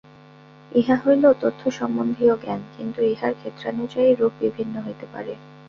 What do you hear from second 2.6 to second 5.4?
কিন্তু ইহার ক্ষেত্রানুযায়ী রূপ বিভিন্ন হইতে পারে।